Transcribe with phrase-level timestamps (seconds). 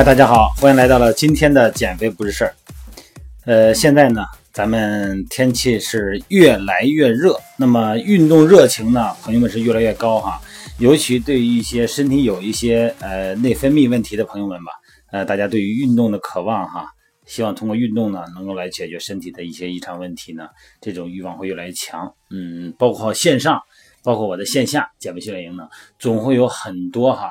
[0.00, 2.54] 嗨，大家好，欢迎来到了今天的减肥不是事儿。
[3.44, 10.40] 呃，现在呢，咱们天气是越来越热，那么运动热情呢，朋友们是越来越高哈。
[10.78, 14.72] 尤其对于一些身体有一些呃内分泌问题的朋友们吧，
[15.12, 16.86] 呃，大家对于运动的渴望哈，
[17.26, 20.48] 希望通过运动呢，能够来解决身体的一些异常问题呢，
[20.80, 22.10] 这种欲望会越来越强。
[22.30, 23.60] 嗯，包括线上，
[24.02, 25.68] 包括我的线下减肥训练营呢，
[25.98, 27.30] 总会有很多哈。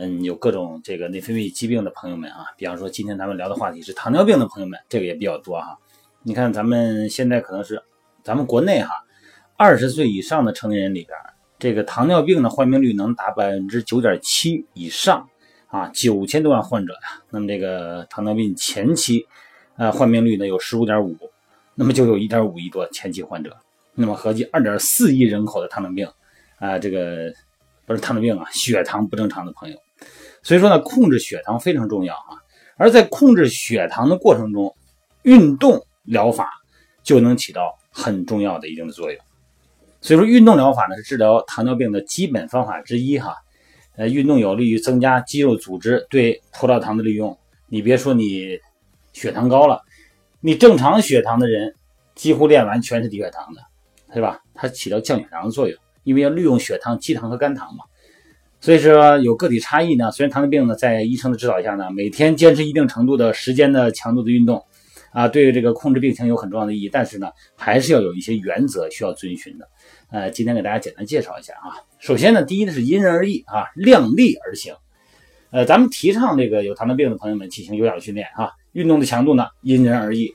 [0.00, 5.76] 嗯，有各种这个内分泌疾病的朋友们啊，比方说今天咱们聊的话题是糖尿病的朋友们，这个也比较多哈。
[6.22, 7.82] 你看咱们现在可能是
[8.22, 8.92] 咱们国内哈，
[9.56, 11.18] 二十岁以上的成年人里边，
[11.58, 15.28] 这个糖尿病的患病率能达百分之九点七以上
[15.66, 17.20] 啊，九千多万患者呀。
[17.30, 19.26] 那么这个糖尿病前期
[19.76, 21.16] 呃患病率呢有十五点五，
[21.74, 23.56] 那么就有一点五亿多前期患者，
[23.94, 26.08] 那么合计二点四亿人口的糖尿病
[26.58, 27.32] 啊，这个
[27.86, 29.76] 不是糖尿病啊，血糖不正常的朋友。
[30.42, 32.38] 所以说呢，控制血糖非常重要啊。
[32.76, 34.74] 而在控制血糖的过程中，
[35.22, 36.48] 运动疗法
[37.02, 39.20] 就能起到很重要的一定的作用。
[40.00, 43.34] 所以说，运动疗法呢是治疗糖尿病的基本方法之一哈。
[43.96, 47.36] 呃，运动有利于增加肌肉组织对葡萄糖的利用。
[47.66, 48.56] 你别说你
[49.12, 49.82] 血糖高了，
[50.40, 51.74] 你正常血糖的人
[52.14, 53.60] 几乎练完全是低血糖的，
[54.14, 54.40] 对吧？
[54.54, 55.76] 它起到降血糖的作用，
[56.08, 57.84] 因为要利用血糖、肌糖和肝糖嘛。
[58.60, 64.64] 所以说有个体差异呢，虽然糖尿病呢在医生的指导下呢，每天坚持一定程度的时间的强度的运动，
[65.12, 66.88] 啊，对于这个控制病情有很重要的意义。
[66.90, 69.68] 但是呢，还是要有一些原则需要遵循的。
[70.10, 71.76] 呃，今天给大家简单介绍一下啊。
[71.98, 74.74] 首先呢，第一呢是因人而异啊，量力而行。
[75.50, 80.34] 呃，咱们提倡这个有糖尿病的朋友们进行有氧训练啊，运动的强度呢因人而异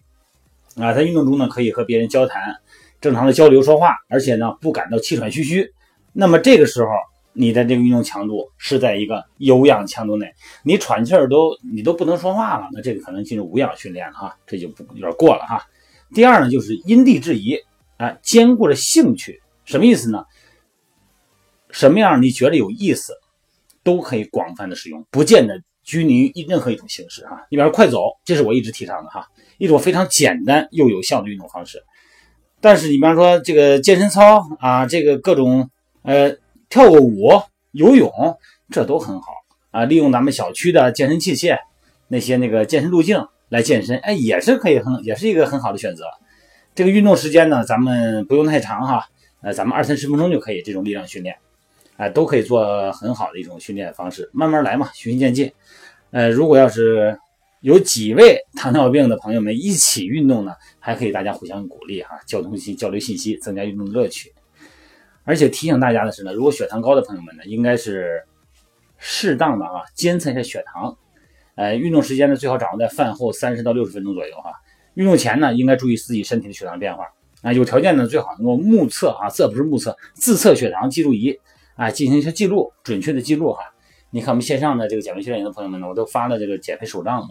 [0.78, 2.56] 啊，在运动中呢可以和别人交谈，
[3.04, 5.72] 正常的交流说话，而且呢不感到气喘吁吁。
[6.12, 6.90] 那么这个时候。
[7.36, 10.32] 你的这个运动强度是在一个有氧强度内，
[10.62, 15.66] 你喘气儿都你都不能说话了，那这个可能进入无氧训练了哈，这就不有点过了哈。
[16.14, 17.58] 第二呢，就是因地制宜
[17.98, 20.26] 啊，兼顾着兴趣，什么意思呢？
[21.72, 23.14] 什么样你觉得有意思，
[23.82, 27.48] 都可以广泛的使用，不见得拘泥于任何一种形式哈。
[27.50, 29.28] 你比方说快走，这是我一直提倡的哈，
[29.58, 31.84] 一种非常简单又有效的运动方式。
[32.64, 35.70] 但是你比方说这个健身操啊，这个各种
[36.02, 36.36] 呃。
[36.70, 37.30] 跳个舞、
[37.72, 38.12] 游泳，
[38.72, 39.28] 这都很好
[39.70, 39.86] 啊！
[39.86, 41.60] 利用咱们小区的健身器械，
[42.08, 46.06] 那些那个健身路径来健身，哎，也是可以很，也是一个很好的选择。
[46.74, 49.06] 这个运动时间呢，咱们不用太长哈，
[49.44, 51.36] 呃，咱们二三十分钟就可以这种力量训练，
[51.98, 55.54] 哎，都可以做很好的一种训练方式，慢慢来嘛，循序渐进。
[56.10, 57.20] 呃，如果要是
[57.64, 64.34] 有几位糖尿病的朋友们一起运动呢，还可以大家互相鼓励哈，交通信交流信息，增加运动的乐趣。
[65.24, 68.22] 而且提醒大家的是呢，如果血糖高的朋友们呢，应该是
[68.98, 70.98] 适当的啊，监测一下血糖。
[71.56, 74.52] 呃，运动时间呢，最好掌握在饭后三十到六十分钟左右哈。
[74.96, 77.06] 运动前呢，应该注意自己身体的血糖变化
[77.44, 77.54] 啊。
[77.54, 81.40] 有条件呢，最好能够目测啊，这不是目测，自测血糖记录仪
[81.78, 83.62] 啊，进行一下记录，准确的记录哈。
[84.10, 87.30] 你看我们线上的这个减肥训练营的朋友们呢，我都发了这个减肥手账嘛，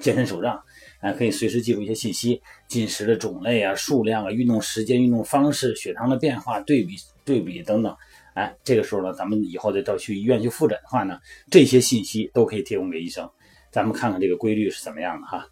[0.00, 0.60] 健身手账。
[1.00, 6.96] 啊，可以随时记录一些信息，进食的种类啊、数量啊、运动时间、运动方式、血糖的变化、对比、
[7.26, 7.94] 对比等等。
[8.32, 11.18] 哎，这个时候呢，咱们以后再到去医院去复诊的话呢，
[11.50, 13.28] 这些信息都可以提供给医生，
[13.70, 15.46] 咱们看看这个规律是怎么样的哈。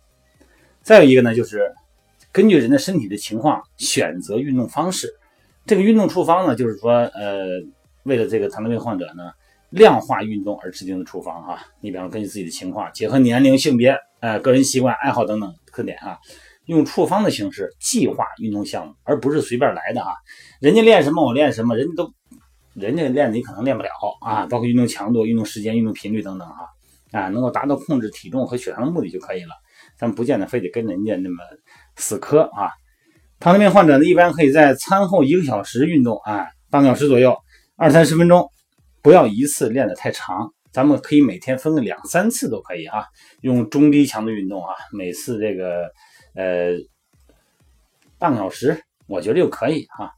[0.80, 1.70] 再有一个呢，就是
[2.32, 5.12] 根据人的身体的情况选择运动方式。
[5.66, 7.46] 这个运动处方呢，就是说，呃，
[8.04, 9.30] 为了这个糖尿病患者呢，
[9.72, 11.58] 量化运动而制定的处方哈。
[11.80, 13.96] 你比方，根据自己的情况，结合年龄、性别。
[14.20, 16.16] 呃，个人习惯、爱好等等特点啊，
[16.66, 20.12] 用处方的形式计划运动项目，而不是随便来的啊。
[20.60, 22.12] 人家练什么我练什么，人家都，
[22.74, 23.90] 人家练你可能练不了
[24.20, 24.46] 啊。
[24.46, 26.68] 包括运动强度、运动时间、运动频率等等哈，
[27.10, 29.50] 啊，能够达到控制体重和血糖的目的就可以了。
[29.98, 31.38] 咱不见得非得跟人家那么
[31.96, 32.70] 死磕啊。
[33.40, 37.36] 糖尿病患者呢，一般可以在餐后一个小时运动啊，半个小时左右，
[37.74, 38.48] 二三十分钟，
[39.02, 40.52] 不要一次练得太长。
[40.72, 43.04] 咱们可以每天分个两三次都可以啊，
[43.42, 45.90] 用中低强度运动啊，每次这个
[46.34, 46.72] 呃
[48.18, 50.10] 半个小时，我觉得就可以哈。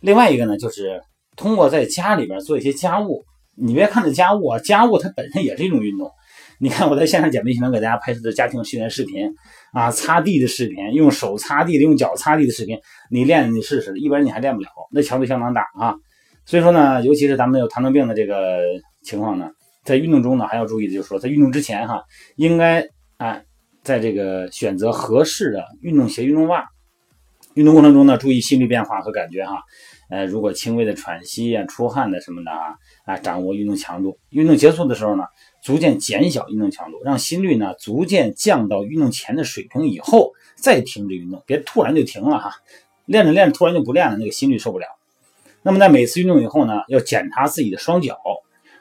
[0.00, 1.02] 另外一个呢，就是
[1.36, 3.22] 通过在家里边做一些家务，
[3.54, 6.10] 你别看这家务啊，家务它本身也是一种运动。
[6.58, 9.28] 你看我在线上减肥群给大家拍摄的家庭训练视频
[9.74, 12.78] 啊，擦地的视频，用手擦地的，用脚擦地的视频，
[13.10, 15.94] 你练你试试，一般人你还练不了，那强度相当大啊。
[16.46, 18.60] 所以说呢，尤其是咱们有糖尿病的这个
[19.02, 19.50] 情况呢。
[19.84, 22.02] 在运动中呢，还要注意的就是说，在运动之前哈，
[22.34, 22.88] 应该
[23.18, 23.40] 啊，
[23.84, 26.66] 在这个选择合适的运动鞋、运动袜，
[27.54, 29.62] 运动过程中呢，注意心率变化和感觉哈。
[30.10, 34.18] 呃，如果轻微的喘息呀、出汗的什么的啊，啊，掌握运动强度。
[34.30, 35.22] 运动结束的时候呢，
[35.62, 42.56] 逐渐减小运动强度，让心率呢逐渐降到运动前的水平以后，再停止运动，别突然就停了哈。
[43.04, 44.86] 练着练着突然就不练了，那个心率受不了。
[45.66, 48.16] 那么在每次运动以后呢，要检查自己的双脚，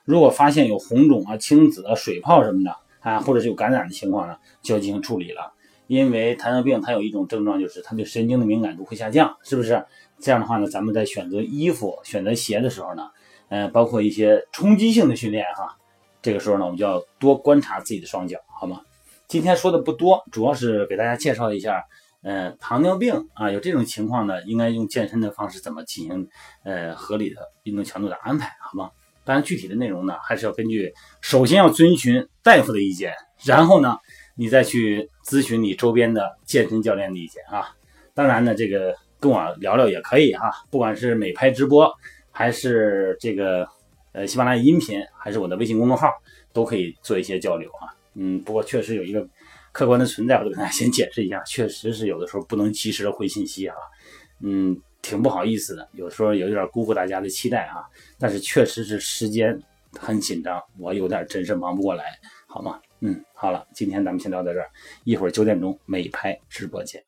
[0.03, 5.51] 如果发现有红肿啊、青紫啊、水泡什么的啊，或者是有感染的情况呢，就要进行处理了。
[5.87, 9.83] 因为糖尿病它有一种症状，就是它对神经的敏感度会下降，是不是？
[10.19, 13.09] 这样的话呢，咱们在选择衣服、选择鞋的时候呢，
[13.49, 15.75] 呃，包括一些冲击性的训练哈，
[16.21, 18.81] 这个时候呢，我们就要多观察自己的双脚，好吗？
[19.27, 21.83] 今天说的不多，主要是给大家介绍一下，
[22.25, 26.27] 呃，糖尿病啊，有这种情况呢，应该用健身的方式怎么进行
[26.63, 28.89] 呃合理的运动强度的安排，好吗？
[29.23, 30.91] 当然，具体的内容呢，还是要根据，
[31.21, 33.13] 首先要遵循大夫的意见，
[33.43, 33.99] 然后呢，
[34.35, 37.75] 你再去咨询你周边的健身教练的意见啊。
[38.15, 38.95] 当然呢，这个。
[39.17, 41.91] 跟我聊聊也可以哈，不管是美拍直播，
[42.29, 43.67] 还是这个
[44.11, 46.09] 呃喜马拉雅音频，还是我的微信公众号，
[46.53, 47.89] 都可以做一些交流啊。
[48.13, 49.27] 嗯，不过确实有一个
[49.75, 53.75] 客观的存在，我就跟大家先解释一下， 确实是有的时候不能及时的回信息啊。
[54.39, 57.83] 嗯，挺不好意思的，有时候有点辜负大家的期待啊。
[58.17, 59.61] 但是确实是时间
[59.99, 62.05] 很紧张，我有点真是忙不过来，
[62.47, 62.79] 好吗？
[63.01, 64.69] 嗯，好了，今天咱们先聊到这儿，
[65.03, 67.03] 一会儿九点钟美拍直播见。